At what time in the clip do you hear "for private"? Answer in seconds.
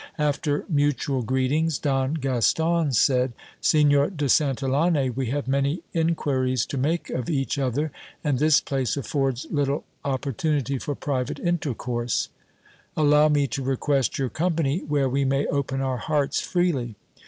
10.79-11.37